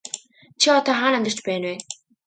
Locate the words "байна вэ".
1.45-1.75